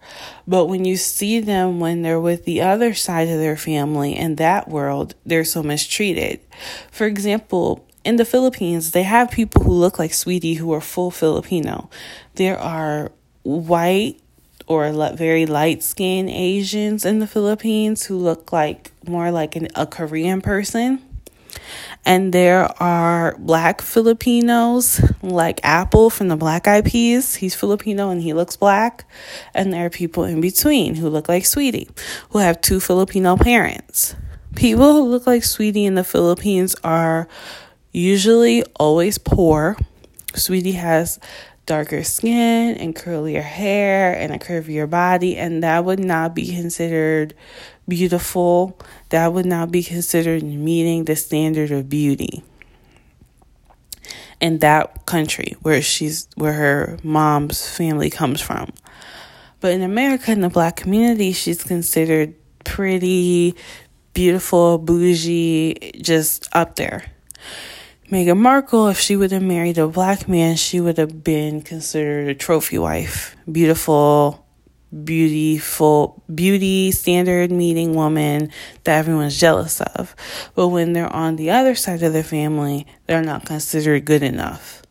But 0.48 0.66
when 0.66 0.86
you 0.86 0.98
see 0.98 1.40
them 1.40 1.80
when 1.80 2.02
they're 2.02 2.20
with 2.20 2.46
the 2.46 2.62
other 2.62 2.94
side 2.94 3.30
of 3.30 3.40
their 3.40 3.58
family 3.58 4.16
in 4.16 4.36
that 4.36 4.68
world, 4.68 5.16
they're 5.26 5.46
so 5.46 5.64
mistreated. 5.64 6.42
For 6.92 7.08
example, 7.08 7.86
in 8.04 8.18
the 8.18 8.26
Philippines, 8.26 8.92
they 8.92 9.04
have 9.04 9.32
people 9.32 9.64
who 9.64 9.72
look 9.72 9.98
like 9.98 10.12
Saweetie 10.12 10.58
who 10.58 10.74
are 10.74 10.82
full 10.82 11.12
Filipino. 11.12 11.90
There 12.36 12.60
are 12.60 13.12
white 13.44 14.20
or 14.68 14.92
very 15.14 15.46
light 15.46 15.84
skinned 15.84 16.30
Asians 16.30 17.06
in 17.06 17.20
the 17.20 17.28
Philippines 17.28 18.06
who 18.06 18.18
look 18.18 18.52
like 18.52 18.92
more 19.08 19.32
like 19.32 19.56
an, 19.56 19.68
a 19.76 19.86
Korean 19.86 20.42
person. 20.42 21.02
And 22.06 22.34
there 22.34 22.66
are 22.82 23.36
black 23.38 23.82
Filipinos 23.82 25.02
like 25.22 25.60
Apple 25.64 26.10
from 26.10 26.28
the 26.28 26.36
Black 26.36 26.68
Eyed 26.68 26.86
Peas. 26.86 27.36
He's 27.36 27.56
Filipino 27.56 28.10
and 28.10 28.22
he 28.22 28.34
looks 28.34 28.56
black. 28.56 29.06
And 29.54 29.72
there 29.72 29.86
are 29.86 29.90
people 29.90 30.24
in 30.24 30.42
between 30.42 30.96
who 30.96 31.10
look 31.10 31.30
like 31.30 31.44
Saweetie, 31.44 31.90
who 32.32 32.40
have 32.40 32.62
two 32.62 32.80
Filipino 32.80 33.38
parents. 33.38 34.16
People 34.56 34.94
who 34.94 35.04
look 35.04 35.26
like 35.26 35.44
Saweetie 35.44 35.86
in 35.86 35.96
the 35.96 36.04
Philippines 36.04 36.76
are 36.84 37.28
usually 37.92 38.64
always 38.76 39.18
poor. 39.18 39.78
Saweetie 40.34 40.74
has 40.74 41.20
darker 41.66 42.04
skin 42.04 42.76
and 42.76 42.96
curlier 42.96 43.42
hair 43.42 44.14
and 44.14 44.34
a 44.34 44.40
curvier 44.40 44.90
body, 44.90 45.38
and 45.38 45.64
that 45.64 45.86
would 45.86 46.00
not 46.00 46.36
be 46.36 46.54
considered 46.54 47.34
beautiful. 47.88 48.80
That 49.10 49.34
would 49.34 49.46
not 49.46 49.72
be 49.72 49.84
considered 49.84 50.44
meeting 50.44 51.06
the 51.06 51.16
standard 51.16 51.72
of 51.72 51.90
beauty 51.90 52.44
in 54.40 54.60
that 54.60 55.06
country 55.06 55.56
where 55.62 55.82
she's 55.82 56.28
where 56.36 56.54
her 56.54 56.98
mom's 57.04 57.68
family 57.68 58.10
comes 58.10 58.42
from. 58.42 58.72
But 59.62 59.72
in 59.72 59.82
America, 59.82 60.32
in 60.32 60.42
the 60.42 60.50
black 60.50 60.76
community, 60.76 61.32
she's 61.32 61.64
considered 61.64 62.36
pretty, 62.66 63.56
beautiful, 64.14 64.78
bougie, 64.78 65.94
just 66.02 66.50
up 66.52 66.76
there. 66.76 67.06
Meghan 68.12 68.38
Markle, 68.38 68.90
if 68.90 69.00
she 69.00 69.16
would 69.16 69.32
have 69.32 69.42
married 69.42 69.78
a 69.78 69.88
black 69.88 70.28
man, 70.28 70.58
she 70.58 70.82
would 70.82 70.98
have 70.98 71.24
been 71.24 71.62
considered 71.62 72.28
a 72.28 72.36
trophy 72.36 72.78
wife. 72.78 73.38
Beautiful, 73.50 74.43
beautiful, 75.04 76.24
beauty 76.34 76.92
standard 76.92 77.52
meeting 77.52 77.96
woman 77.96 78.52
that 78.84 79.00
everyone's 79.00 79.40
jealous 79.40 79.82
of. 79.82 80.16
But 80.56 80.70
when 80.70 80.94
they're 80.94 81.12
on 81.12 81.36
the 81.36 81.50
other 81.52 81.76
side 81.76 82.04
of 82.04 82.14
their 82.14 82.24
family, 82.24 82.86
they're 83.08 83.24
not 83.24 83.46
considered 83.46 84.06
good 84.06 84.24
enough 84.24 84.84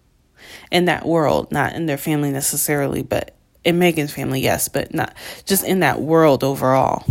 in 0.71 0.87
that 0.87 1.07
world, 1.07 1.53
not 1.53 1.75
in 1.75 1.87
their 1.87 1.99
family 1.99 2.31
necessarily, 2.31 3.03
but 3.03 3.37
in 3.65 3.79
Meghan's 3.79 4.13
family, 4.13 4.41
yes, 4.41 4.69
but 4.69 4.93
not 4.93 5.15
just 5.45 5.65
in 5.65 5.81
that 5.81 6.01
world 6.01 6.43
overall. 6.43 7.05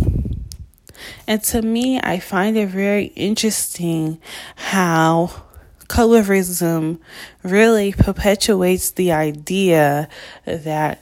And 1.26 1.42
to 1.44 1.62
me, 1.62 1.98
I 2.00 2.18
find 2.18 2.56
it 2.56 2.68
very 2.68 3.06
interesting 3.06 4.20
how 4.56 5.44
colorism 5.88 6.98
really 7.42 7.92
perpetuates 7.92 8.90
the 8.92 9.12
idea 9.12 10.08
that 10.44 11.01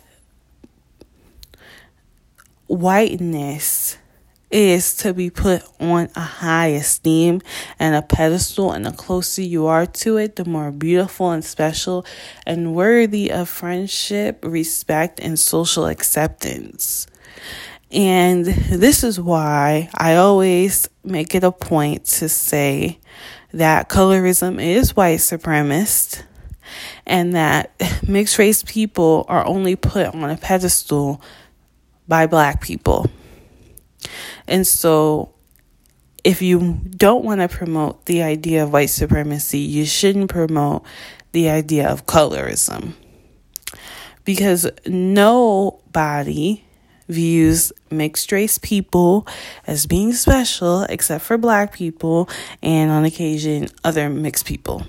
whiteness 2.70 3.98
is 4.50 4.96
to 4.96 5.12
be 5.12 5.28
put 5.28 5.62
on 5.80 6.08
a 6.14 6.20
high 6.20 6.68
esteem 6.68 7.40
and 7.78 7.94
a 7.94 8.02
pedestal, 8.02 8.72
and 8.72 8.86
the 8.86 8.92
closer 8.92 9.42
you 9.42 9.66
are 9.66 9.86
to 9.86 10.16
it, 10.16 10.36
the 10.36 10.44
more 10.44 10.70
beautiful 10.70 11.30
and 11.30 11.44
special 11.44 12.04
and 12.46 12.74
worthy 12.74 13.30
of 13.30 13.48
friendship, 13.48 14.44
respect, 14.44 15.18
and 15.20 15.38
social 15.38 15.86
acceptance. 15.86 17.06
And 17.90 18.44
this 18.44 19.02
is 19.02 19.20
why 19.20 19.90
I 19.94 20.14
always 20.16 20.88
make 21.02 21.34
it 21.34 21.42
a 21.42 21.50
point 21.50 22.04
to 22.04 22.28
say 22.28 23.00
that 23.52 23.88
colorism 23.88 24.62
is 24.62 24.94
white 24.94 25.18
supremacist 25.18 26.22
and 27.04 27.34
that 27.34 27.72
mixed 28.06 28.38
race 28.38 28.62
people 28.62 29.24
are 29.28 29.44
only 29.44 29.74
put 29.74 30.14
on 30.14 30.30
a 30.30 30.36
pedestal 30.36 31.20
by 32.10 32.26
black 32.26 32.60
people. 32.60 33.08
And 34.48 34.66
so, 34.66 35.32
if 36.24 36.42
you 36.42 36.80
don't 36.90 37.24
want 37.24 37.40
to 37.40 37.48
promote 37.48 38.04
the 38.06 38.22
idea 38.22 38.64
of 38.64 38.72
white 38.72 38.90
supremacy, 38.90 39.60
you 39.60 39.86
shouldn't 39.86 40.28
promote 40.28 40.84
the 41.30 41.48
idea 41.48 41.88
of 41.88 42.06
colorism. 42.06 42.94
Because 44.24 44.68
nobody 44.86 46.64
views 47.08 47.72
mixed 47.90 48.30
race 48.32 48.58
people 48.58 49.26
as 49.66 49.86
being 49.86 50.12
special 50.12 50.82
except 50.82 51.24
for 51.24 51.38
black 51.38 51.72
people 51.72 52.28
and 52.60 52.90
on 52.90 53.04
occasion 53.04 53.68
other 53.84 54.10
mixed 54.10 54.46
people. 54.46 54.82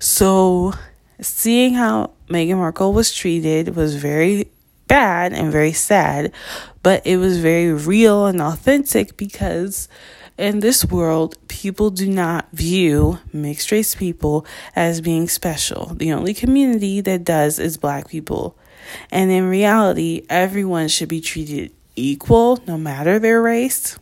So, 0.00 0.74
seeing 1.20 1.74
how 1.74 2.10
Meghan 2.28 2.56
Markle 2.56 2.92
was 2.92 3.14
treated 3.14 3.76
was 3.76 3.94
very 3.94 4.50
bad 4.88 5.32
and 5.32 5.52
very 5.52 5.72
sad, 5.72 6.32
but 6.82 7.06
it 7.06 7.18
was 7.18 7.38
very 7.38 7.72
real 7.72 8.26
and 8.26 8.40
authentic 8.40 9.16
because 9.16 9.88
in 10.38 10.60
this 10.60 10.84
world, 10.84 11.36
people 11.48 11.90
do 11.90 12.08
not 12.08 12.48
view 12.52 13.18
mixed 13.32 13.70
race 13.72 13.94
people 13.94 14.46
as 14.74 15.00
being 15.00 15.28
special. 15.28 15.92
The 15.94 16.12
only 16.12 16.32
community 16.32 17.00
that 17.00 17.24
does 17.24 17.58
is 17.58 17.76
black 17.76 18.08
people. 18.08 18.56
And 19.10 19.30
in 19.30 19.48
reality, 19.48 20.24
everyone 20.30 20.88
should 20.88 21.08
be 21.08 21.20
treated 21.20 21.72
equal 21.96 22.62
no 22.66 22.78
matter 22.78 23.18
their 23.18 23.42
race. 23.42 23.98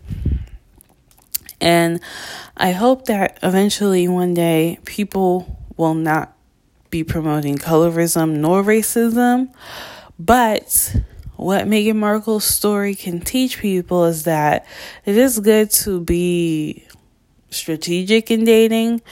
And 1.61 2.01
I 2.57 2.73
hope 2.73 3.07
that 3.07 3.39
eventually 3.43 4.07
one 4.07 4.35
day 4.35 4.79
people 4.85 5.59
will 5.77 5.95
not 5.95 6.37
be 6.91 7.03
promoting 7.03 7.57
colorism 7.57 8.37
nor 8.37 8.63
racism. 8.63 9.53
But 10.19 10.97
what 11.37 11.67
Meghan 11.67 11.97
Markle's 11.97 12.45
story 12.45 12.95
can 12.95 13.21
teach 13.21 13.59
people 13.59 14.05
is 14.05 14.25
that 14.25 14.67
it 15.05 15.17
is 15.17 15.41
good 15.41 15.71
to 15.71 16.01
be 16.01 16.85
strategic 17.51 18.31
in 18.31 18.45
dating 18.45 19.03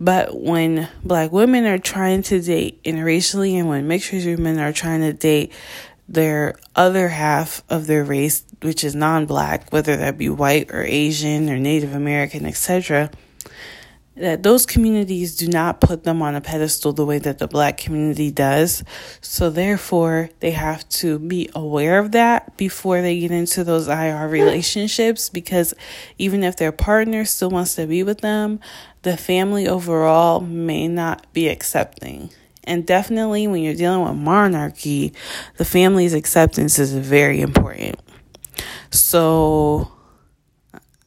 but 0.00 0.38
when 0.38 0.88
black 1.04 1.32
women 1.32 1.64
are 1.66 1.78
trying 1.78 2.22
to 2.24 2.40
date 2.40 2.82
interracially 2.82 3.54
and 3.54 3.68
when 3.68 3.86
mixed 3.86 4.12
race 4.12 4.26
women 4.26 4.58
are 4.58 4.72
trying 4.72 5.00
to 5.00 5.12
date 5.12 5.52
their 6.08 6.56
other 6.76 7.08
half 7.08 7.62
of 7.70 7.86
their 7.86 8.04
race, 8.04 8.44
which 8.60 8.84
is 8.84 8.94
non 8.94 9.26
black, 9.26 9.72
whether 9.72 9.96
that 9.96 10.18
be 10.18 10.28
white 10.28 10.70
or 10.70 10.82
Asian 10.82 11.48
or 11.48 11.58
Native 11.58 11.94
American, 11.94 12.44
etc., 12.44 13.10
that 14.16 14.42
those 14.42 14.64
communities 14.64 15.36
do 15.36 15.48
not 15.48 15.80
put 15.80 16.04
them 16.04 16.22
on 16.22 16.34
a 16.34 16.40
pedestal 16.40 16.92
the 16.92 17.04
way 17.04 17.18
that 17.18 17.38
the 17.38 17.48
black 17.48 17.76
community 17.76 18.30
does. 18.30 18.84
So 19.20 19.50
therefore, 19.50 20.30
they 20.40 20.52
have 20.52 20.88
to 20.90 21.18
be 21.18 21.50
aware 21.54 21.98
of 21.98 22.12
that 22.12 22.56
before 22.56 23.02
they 23.02 23.18
get 23.18 23.30
into 23.30 23.64
those 23.64 23.88
IR 23.88 24.28
relationships 24.28 25.28
because 25.28 25.74
even 26.18 26.44
if 26.44 26.56
their 26.56 26.72
partner 26.72 27.24
still 27.24 27.50
wants 27.50 27.74
to 27.74 27.86
be 27.86 28.02
with 28.02 28.20
them, 28.20 28.60
the 29.02 29.16
family 29.16 29.66
overall 29.66 30.40
may 30.40 30.86
not 30.88 31.30
be 31.32 31.48
accepting. 31.48 32.30
And 32.64 32.86
definitely 32.86 33.46
when 33.46 33.62
you're 33.62 33.74
dealing 33.74 34.04
with 34.06 34.16
monarchy, 34.16 35.12
the 35.56 35.64
family's 35.64 36.14
acceptance 36.14 36.78
is 36.78 36.94
very 36.94 37.40
important. 37.40 38.00
So 38.90 39.93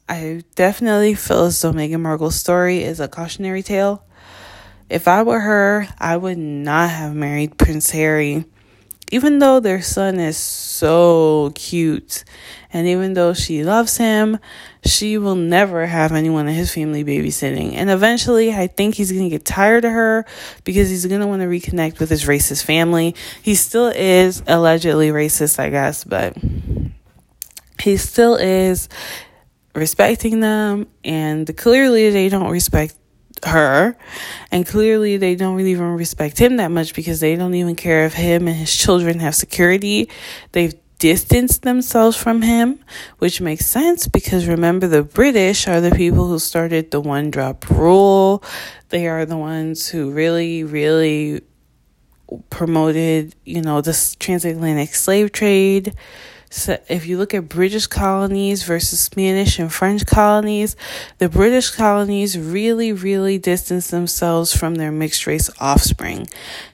I 0.09 0.43
definitely 0.55 1.15
feel 1.15 1.45
as 1.45 1.61
though 1.61 1.73
Meghan 1.73 2.01
Markle's 2.01 2.35
story 2.35 2.83
is 2.83 2.99
a 2.99 3.07
cautionary 3.07 3.61
tale. 3.61 4.03
If 4.89 5.07
I 5.07 5.23
were 5.23 5.39
her, 5.39 5.87
I 5.99 6.15
would 6.15 6.37
not 6.37 6.89
have 6.89 7.13
married 7.13 7.57
Prince 7.57 7.89
Harry. 7.91 8.45
Even 9.11 9.39
though 9.39 9.59
their 9.59 9.81
son 9.81 10.19
is 10.19 10.37
so 10.37 11.51
cute, 11.55 12.23
and 12.73 12.87
even 12.87 13.13
though 13.13 13.33
she 13.33 13.63
loves 13.63 13.97
him, 13.97 14.37
she 14.85 15.17
will 15.17 15.35
never 15.35 15.85
have 15.85 16.11
anyone 16.11 16.47
in 16.47 16.55
his 16.55 16.73
family 16.73 17.03
babysitting. 17.03 17.73
And 17.73 17.89
eventually, 17.89 18.53
I 18.53 18.67
think 18.67 18.95
he's 18.95 19.11
going 19.11 19.23
to 19.23 19.29
get 19.29 19.45
tired 19.45 19.85
of 19.85 19.91
her 19.91 20.25
because 20.63 20.89
he's 20.89 21.05
going 21.05 21.21
to 21.21 21.27
want 21.27 21.41
to 21.41 21.47
reconnect 21.47 21.99
with 21.99 22.09
his 22.09 22.25
racist 22.25 22.63
family. 22.63 23.15
He 23.41 23.55
still 23.55 23.87
is 23.87 24.43
allegedly 24.45 25.09
racist, 25.09 25.57
I 25.59 25.69
guess, 25.69 26.03
but 26.03 26.37
he 27.79 27.97
still 27.97 28.35
is 28.35 28.89
respecting 29.77 30.39
them, 30.39 30.88
and 31.04 31.56
clearly 31.56 32.10
they 32.10 32.30
don't 32.30 32.49
respect 32.49 32.95
her 33.45 33.95
and 34.51 34.65
clearly 34.65 35.17
they 35.17 35.36
don't 35.36 35.56
really 35.56 35.71
even 35.71 35.95
respect 35.95 36.39
him 36.39 36.58
that 36.58 36.71
much 36.71 36.95
because 36.95 37.19
they 37.19 37.36
don't 37.36 37.54
even 37.54 37.75
care 37.75 38.06
if 38.06 38.13
him 38.13 38.47
and 38.47 38.58
his 38.58 38.75
children 38.75 39.19
have 39.19 39.36
security. 39.36 40.10
They've 40.54 40.73
distanced 40.97 41.62
themselves 41.62 42.17
from 42.17 42.41
him 42.41 42.80
which 43.19 43.39
makes 43.39 43.67
sense 43.67 44.08
because 44.08 44.47
remember 44.47 44.88
the 44.88 45.04
british 45.04 45.67
are 45.67 45.80
the 45.80 45.91
people 45.91 46.28
who 46.28 46.39
started 46.39 46.89
the 46.89 46.99
one 46.99 47.30
drop 47.30 47.69
rule. 47.69 48.43
They 48.89 49.08
are 49.08 49.23
the 49.25 49.38
ones 49.38 49.88
who 49.88 50.10
really 50.10 50.63
really 50.63 51.41
promoted 52.49 53.36
you 53.45 53.62
know 53.62 53.82
this 53.82 54.15
transatlantic 54.15 54.95
slave 54.95 55.32
trade 55.32 55.93
so 56.49 56.79
if 56.88 57.05
you 57.05 57.17
look 57.17 57.33
at 57.33 57.49
British 57.49 57.88
colonies 57.88 58.63
versus 58.63 58.99
Spanish 58.99 59.60
and 59.60 59.71
French 59.71 60.05
colonies, 60.05 60.75
the 61.17 61.27
British 61.27 61.71
colonies 61.71 62.39
really, 62.39 62.93
really 62.93 63.38
distanced 63.38 63.91
themselves 63.91 64.55
from 64.55 64.75
their 64.75 64.91
mixed 64.91 65.27
race 65.27 65.49
offspring. 65.60 66.27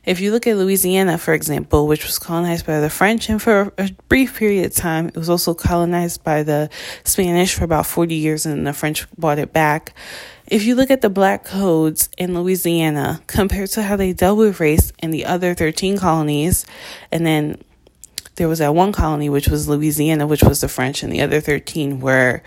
If 0.05 0.19
you 0.19 0.31
look 0.31 0.45
at 0.45 0.57
Louisiana, 0.57 1.17
for 1.17 1.33
example, 1.33 1.87
which 1.87 2.05
was 2.05 2.19
colonized 2.19 2.67
by 2.67 2.79
the 2.79 2.89
French, 2.89 3.29
and 3.29 3.41
for 3.41 3.73
a 3.77 3.89
brief 4.09 4.37
period 4.37 4.65
of 4.65 4.75
time, 4.75 5.07
it 5.07 5.17
was 5.17 5.29
also 5.29 5.53
colonized 5.55 6.23
by 6.23 6.43
the 6.43 6.69
Spanish 7.03 7.55
for 7.55 7.63
about 7.63 7.87
40 7.87 8.13
years, 8.13 8.45
and 8.45 8.67
the 8.67 8.73
French 8.73 9.07
bought 9.17 9.39
it 9.39 9.53
back. 9.53 9.93
If 10.45 10.65
you 10.65 10.75
look 10.75 10.91
at 10.91 11.01
the 11.01 11.09
black 11.09 11.45
codes 11.45 12.09
in 12.17 12.35
Louisiana 12.35 13.21
compared 13.27 13.69
to 13.71 13.81
how 13.81 13.95
they 13.95 14.13
dealt 14.13 14.37
with 14.37 14.59
race 14.59 14.91
in 15.01 15.09
the 15.11 15.25
other 15.25 15.55
13 15.55 15.97
colonies, 15.97 16.65
and 17.11 17.25
then 17.25 17.63
there 18.35 18.47
was 18.47 18.59
that 18.59 18.75
one 18.75 18.91
colony, 18.91 19.29
which 19.29 19.47
was 19.47 19.67
Louisiana, 19.67 20.27
which 20.27 20.43
was 20.43 20.61
the 20.61 20.67
French, 20.67 21.03
and 21.03 21.11
the 21.11 21.21
other 21.21 21.39
13 21.39 21.99
were 21.99 22.41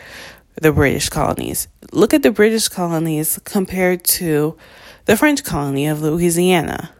the 0.61 0.73
British 0.73 1.09
colonies. 1.09 1.69
Look 1.93 2.15
at 2.15 2.23
the 2.23 2.31
British 2.31 2.69
colonies 2.69 3.39
compared 3.45 4.05
to 4.05 4.57
the 5.05 5.17
French 5.17 5.45
colony 5.45 5.87
of 5.87 6.03
Louisiana. 6.03 6.91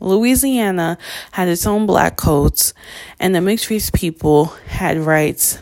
Louisiana 0.00 0.98
had 1.30 1.48
its 1.48 1.66
own 1.66 1.86
black 1.86 2.16
codes, 2.16 2.74
and 3.20 3.34
the 3.34 3.40
mixed 3.40 3.70
race 3.70 3.90
people 3.90 4.46
had 4.66 4.98
rights 4.98 5.58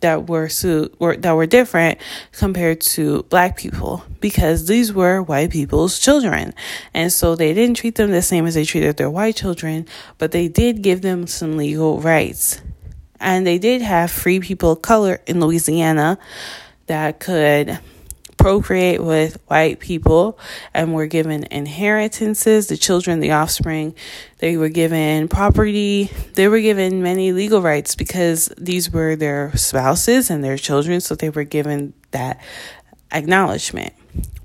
that 0.00 0.28
were 0.28 0.48
su- 0.48 0.90
were 0.98 1.16
that 1.16 1.32
were 1.32 1.46
different 1.46 1.98
compared 2.32 2.80
to 2.80 3.24
black 3.24 3.56
people 3.56 4.04
because 4.20 4.66
these 4.66 4.92
were 4.92 5.22
white 5.22 5.50
people's 5.50 5.98
children. 5.98 6.54
And 6.94 7.12
so 7.12 7.34
they 7.34 7.54
didn't 7.54 7.76
treat 7.76 7.96
them 7.96 8.10
the 8.10 8.22
same 8.22 8.46
as 8.46 8.54
they 8.54 8.64
treated 8.64 8.96
their 8.96 9.10
white 9.10 9.36
children, 9.36 9.86
but 10.18 10.32
they 10.32 10.48
did 10.48 10.82
give 10.82 11.02
them 11.02 11.26
some 11.26 11.56
legal 11.56 12.00
rights. 12.00 12.60
And 13.20 13.46
they 13.46 13.58
did 13.58 13.82
have 13.82 14.10
free 14.10 14.40
people 14.40 14.72
of 14.72 14.82
color 14.82 15.20
in 15.26 15.40
Louisiana 15.40 16.18
that 16.86 17.18
could 17.18 17.78
procreate 18.38 19.02
with 19.02 19.40
white 19.48 19.80
people 19.80 20.38
and 20.72 20.94
were 20.94 21.06
given 21.06 21.44
inheritances, 21.50 22.68
the 22.68 22.76
children, 22.76 23.20
the 23.20 23.32
offspring. 23.32 23.94
They 24.38 24.56
were 24.56 24.68
given 24.68 25.28
property. 25.28 26.10
They 26.34 26.48
were 26.48 26.60
given 26.60 27.02
many 27.02 27.32
legal 27.32 27.60
rights 27.60 27.94
because 27.94 28.50
these 28.56 28.90
were 28.90 29.16
their 29.16 29.54
spouses 29.56 30.30
and 30.30 30.42
their 30.42 30.56
children, 30.56 31.00
so 31.00 31.14
they 31.14 31.30
were 31.30 31.44
given 31.44 31.92
that 32.12 32.40
acknowledgement. 33.12 33.92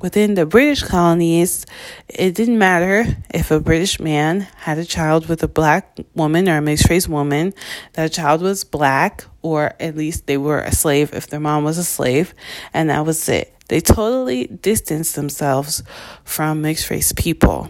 Within 0.02 0.34
the 0.34 0.46
British 0.46 0.84
colonies, 0.84 1.66
it 2.10 2.36
didn't 2.36 2.58
matter 2.58 3.06
if 3.34 3.52
a 3.52 3.60
British 3.60 4.00
man 4.00 4.42
had 4.58 4.78
a 4.78 4.86
child 4.86 5.30
with 5.30 5.42
a 5.44 5.48
black 5.48 5.98
woman 6.14 6.50
or 6.50 6.58
a 6.58 6.62
mixed 6.62 6.90
race 6.90 7.08
woman, 7.08 7.54
that 7.94 8.12
child 8.12 8.42
was 8.42 8.66
black, 8.66 9.24
or 9.42 9.74
at 9.80 9.96
least 9.96 10.28
they 10.28 10.38
were 10.38 10.60
a 10.60 10.74
slave 10.74 11.14
if 11.14 11.28
their 11.28 11.40
mom 11.40 11.64
was 11.64 11.78
a 11.78 11.84
slave, 11.86 12.34
and 12.74 12.90
that 12.90 13.06
was 13.06 13.30
it. 13.30 13.56
They 13.74 13.82
totally 13.82 14.46
distanced 14.46 15.16
themselves 15.16 15.82
from 16.24 16.62
mixed 16.62 16.92
race 16.92 17.12
people. 17.12 17.70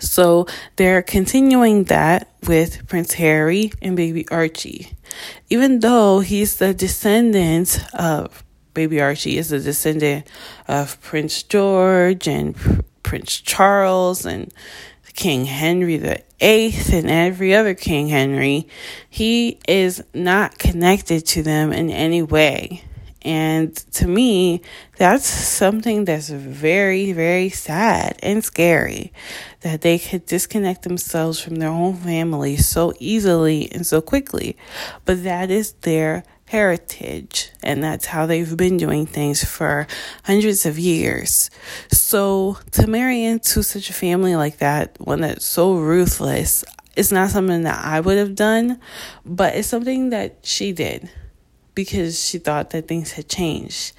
So 0.00 0.48
they're 0.74 1.02
continuing 1.02 1.84
that 1.84 2.34
with 2.48 2.88
Prince 2.88 3.12
Harry 3.12 3.70
and 3.80 3.94
baby 3.94 4.26
Archie. 4.28 4.90
Even 5.50 5.78
though 5.78 6.18
he's 6.18 6.56
the 6.56 6.74
descendant 6.74 7.78
of 7.94 8.42
baby 8.74 9.00
Archie 9.00 9.38
is 9.38 9.52
a 9.52 9.60
descendant 9.60 10.26
of 10.66 11.00
Prince 11.00 11.44
George 11.44 12.26
and 12.26 12.82
Prince 13.04 13.38
Charles 13.40 14.26
and 14.26 14.52
King 15.14 15.44
Henry 15.44 16.22
Eighth 16.40 16.92
and 16.92 17.08
every 17.08 17.54
other 17.54 17.74
King 17.74 18.08
Henry, 18.08 18.66
he 19.08 19.60
is 19.68 20.02
not 20.12 20.58
connected 20.58 21.24
to 21.26 21.44
them 21.44 21.72
in 21.72 21.88
any 21.88 22.22
way. 22.22 22.82
And 23.22 23.76
to 23.92 24.06
me, 24.06 24.62
that's 24.96 25.26
something 25.26 26.04
that's 26.06 26.30
very, 26.30 27.12
very 27.12 27.50
sad 27.50 28.18
and 28.22 28.42
scary 28.42 29.12
that 29.60 29.82
they 29.82 29.98
could 29.98 30.24
disconnect 30.24 30.82
themselves 30.82 31.38
from 31.38 31.56
their 31.56 31.68
own 31.68 31.96
family 31.96 32.56
so 32.56 32.94
easily 32.98 33.70
and 33.72 33.86
so 33.86 34.00
quickly. 34.00 34.56
But 35.04 35.22
that 35.24 35.50
is 35.50 35.72
their 35.82 36.24
heritage, 36.46 37.50
and 37.62 37.82
that's 37.82 38.06
how 38.06 38.26
they've 38.26 38.56
been 38.56 38.76
doing 38.76 39.06
things 39.06 39.44
for 39.44 39.86
hundreds 40.24 40.66
of 40.66 40.78
years. 40.78 41.48
So 41.92 42.58
to 42.72 42.88
marry 42.88 43.22
into 43.22 43.62
such 43.62 43.88
a 43.90 43.92
family 43.92 44.34
like 44.34 44.58
that, 44.58 44.96
one 44.98 45.20
that's 45.20 45.44
so 45.44 45.74
ruthless, 45.74 46.64
it's 46.96 47.12
not 47.12 47.30
something 47.30 47.62
that 47.62 47.84
I 47.84 48.00
would 48.00 48.18
have 48.18 48.34
done, 48.34 48.80
but 49.24 49.54
it's 49.54 49.68
something 49.68 50.10
that 50.10 50.38
she 50.42 50.72
did 50.72 51.08
because 51.74 52.24
she 52.24 52.38
thought 52.38 52.70
that 52.70 52.88
things 52.88 53.12
had 53.12 53.28
changed. 53.28 53.92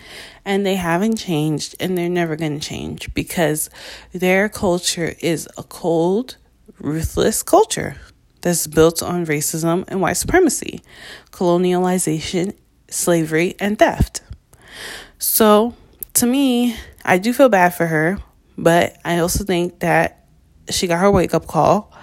And 0.46 0.66
they 0.66 0.76
haven't 0.76 1.18
changed 1.18 1.76
and 1.80 1.98
they're 1.98 2.10
never 2.10 2.36
going 2.36 2.60
to 2.60 2.66
change 2.68 3.14
because 3.14 3.70
their 4.12 4.50
culture 4.50 5.16
is 5.20 5.48
a 5.58 5.64
cold, 5.64 6.38
ruthless 6.80 7.44
culture 7.44 7.98
that's 8.42 8.68
built 8.68 9.04
on 9.04 9.26
racism 9.26 9.86
and 9.88 10.02
white 10.02 10.18
supremacy, 10.18 10.82
colonialization, 11.32 12.56
slavery, 12.90 13.56
and 13.60 13.78
theft. 13.78 14.22
So, 15.20 15.76
to 16.16 16.26
me, 16.26 16.76
I 17.06 17.20
do 17.20 17.34
feel 17.34 17.50
bad 17.50 17.76
for 17.76 17.86
her, 17.86 18.18
but 18.58 18.98
I 19.06 19.20
also 19.20 19.44
think 19.44 19.80
that 19.80 20.26
she 20.70 20.88
got 20.88 21.00
her 21.00 21.12
wake 21.12 21.34
up 21.34 21.48
call 21.48 21.94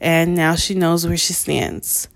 and 0.00 0.34
now 0.34 0.56
she 0.56 0.74
knows 0.74 1.06
where 1.06 1.16
she 1.16 1.32
stands. 1.32 2.08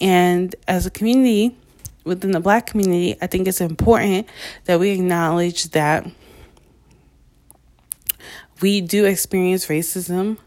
And 0.00 0.54
as 0.68 0.86
a 0.86 0.90
community, 0.90 1.56
within 2.04 2.32
the 2.32 2.40
black 2.40 2.66
community, 2.66 3.16
I 3.20 3.26
think 3.26 3.48
it's 3.48 3.60
important 3.60 4.28
that 4.64 4.80
we 4.80 4.90
acknowledge 4.90 5.70
that 5.70 6.06
we 8.60 8.80
do 8.80 9.04
experience 9.04 9.66
racism, 9.66 10.38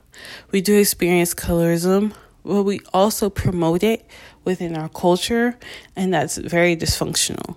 we 0.51 0.61
do 0.61 0.77
experience 0.77 1.33
colorism, 1.33 2.13
but 2.45 2.63
we 2.63 2.79
also 2.93 3.29
promote 3.29 3.83
it 3.83 4.05
within 4.43 4.75
our 4.75 4.89
culture, 4.89 5.57
and 5.95 6.13
that's 6.13 6.37
very 6.37 6.75
dysfunctional. 6.75 7.55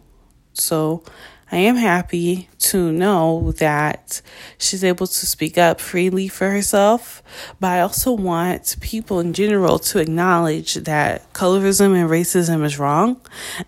So 0.54 1.02
I 1.50 1.59
am 1.59 1.76
happy 1.76 2.48
to 2.59 2.90
know 2.90 3.52
that 3.59 4.20
she's 4.59 4.82
able 4.82 5.06
to 5.06 5.26
speak 5.26 5.56
up 5.56 5.80
freely 5.80 6.26
for 6.26 6.50
herself, 6.50 7.22
but 7.61 7.70
I 7.70 7.80
also 7.80 8.12
want 8.12 8.76
people 8.80 9.20
in 9.20 9.32
general 9.32 9.78
to 9.78 10.00
acknowledge 10.00 10.74
that 10.74 11.32
colorism 11.32 11.94
and 11.94 12.11
racism 12.11 12.64
is 12.64 12.80
wrong 12.80 13.20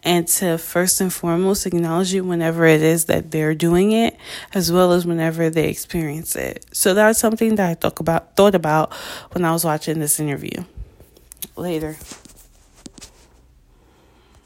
and 0.03 0.27
to 0.27 0.59
first 0.59 1.01
and 1.01 1.13
foremost 1.13 1.67
acknowledge 1.67 2.13
it 2.15 2.23
whenever 2.23 2.67
it 2.67 2.83
is 2.83 3.05
that 3.05 3.31
they're 3.31 3.55
doing 3.55 3.93
it 3.93 4.17
as 4.53 4.73
well 4.73 4.93
as 4.93 5.07
whenever 5.07 5.49
they 5.49 5.69
experience 5.69 6.35
it. 6.35 6.67
So 6.73 6.95
that's 6.95 7.21
something 7.21 7.55
that 7.57 7.71
I 7.71 7.75
thought 7.75 8.01
about 8.01 8.37
thought 8.37 8.57
about 8.57 8.93
when 9.33 9.45
I 9.45 9.53
was 9.53 9.65
watching 9.65 10.01
this 10.01 10.19
interview. 10.19 10.65
Later. 11.57 11.97